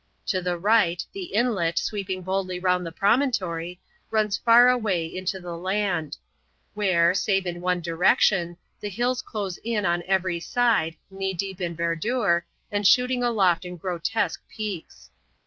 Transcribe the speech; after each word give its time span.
To 0.25 0.41
the 0.41 0.57
right, 0.57 1.05
the 1.13 1.25
inlet, 1.25 1.77
sweeping 1.77 2.23
boldly 2.23 2.57
round 2.59 2.83
the 2.87 2.91
promontory, 2.91 3.79
runs 4.09 4.35
far 4.35 4.67
away 4.67 5.05
into 5.05 5.39
the 5.39 5.55
land; 5.55 6.17
where, 6.73 7.13
save 7.13 7.45
in 7.45 7.61
one 7.61 7.81
direction, 7.81 8.57
the 8.79 8.89
hills 8.89 9.21
close 9.21 9.59
in 9.63 9.85
on 9.85 10.01
every 10.07 10.39
side, 10.39 10.95
krfee 11.13 11.37
deep 11.37 11.61
in 11.61 11.75
verdure, 11.75 12.41
and 12.71 12.87
shooting 12.87 13.21
aloft 13.23 13.63
in 13.63 13.77
grotesque 13.77 14.41
peaks. 14.49 15.11